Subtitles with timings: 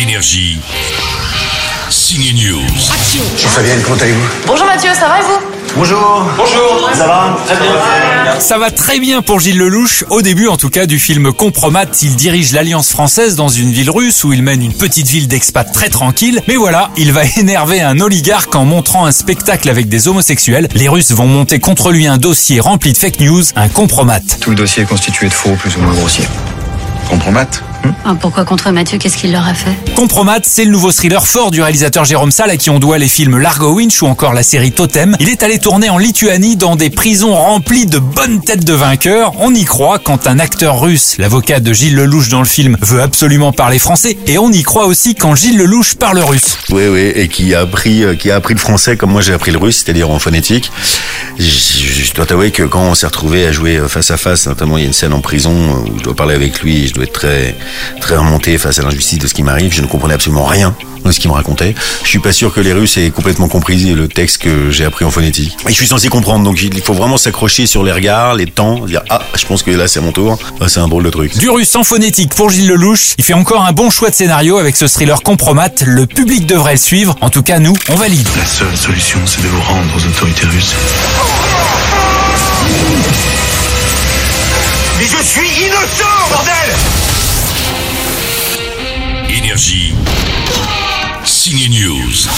[0.00, 0.60] Énergie.
[1.90, 2.62] Signe News.
[3.32, 4.28] Bonjour Fabienne, comment allez-vous?
[4.46, 5.40] Bonjour Mathieu, ça va et vous?
[5.74, 6.24] Bonjour.
[6.36, 6.88] Bonjour.
[6.94, 7.36] Ça va?
[7.44, 8.38] Très bien.
[8.38, 10.04] Ça va très bien pour Gilles Lelouch.
[10.10, 13.90] Au début, en tout cas, du film Compromat, il dirige l'Alliance française dans une ville
[13.90, 16.42] russe où il mène une petite ville d'expats très tranquille.
[16.46, 20.68] Mais voilà, il va énerver un oligarque en montrant un spectacle avec des homosexuels.
[20.74, 24.20] Les Russes vont monter contre lui un dossier rempli de fake news, un compromat.
[24.40, 26.28] Tout le dossier est constitué de faux plus ou moins grossiers.
[27.08, 27.46] Compromat
[28.04, 29.70] Ah, pourquoi contre Mathieu Qu'est-ce qu'il leur a fait?
[29.94, 33.08] Compromat, c'est le nouveau thriller fort du réalisateur Jérôme Salle à qui on doit les
[33.08, 35.16] films Largo Winch ou encore la série Totem.
[35.20, 39.32] Il est allé tourner en Lituanie dans des prisons remplies de bonnes têtes de vainqueurs.
[39.38, 43.00] On y croit quand un acteur russe, l'avocat de Gilles Lelouch dans le film, veut
[43.00, 44.18] absolument parler français.
[44.26, 46.58] Et on y croit aussi quand Gilles Lelouch parle russe.
[46.70, 49.32] Oui, oui, et qui a appris, euh, qui a appris le français comme moi j'ai
[49.32, 50.70] appris le russe, c'est-à-dire en phonétique.
[51.38, 54.16] Je, je- je dois t'avouer que quand on s'est retrouvé à jouer euh, face à
[54.16, 56.60] face, notamment il y a une scène en prison euh, où je dois parler avec
[56.60, 57.56] lui, et je dois être très,
[58.00, 59.72] très remonté face à l'injustice de ce qui m'arrive.
[59.72, 60.74] Je ne comprenais absolument rien
[61.04, 61.74] de ce qu'il me racontait.
[62.02, 65.04] Je suis pas sûr que les Russes aient complètement compris le texte que j'ai appris
[65.04, 65.56] en phonétique.
[65.66, 68.84] Et je suis censé comprendre, donc il faut vraiment s'accrocher sur les regards, les temps,
[68.86, 70.38] dire ah, je pense que là c'est à mon tour.
[70.60, 71.36] Ah, c'est un drôle de truc.
[71.38, 73.14] Du russe en phonétique pour Gilles Lelouch.
[73.18, 75.70] Il fait encore un bon choix de scénario avec ce thriller Compromat.
[75.84, 77.16] Le public devrait le suivre.
[77.20, 78.28] En tout cas, nous, on valide.
[78.36, 80.74] La seule solution, c'est de vous rendre aux autorités russes.
[85.28, 86.70] Suis innocent, bordel
[89.28, 89.94] Énergie.
[91.24, 92.28] Signe News.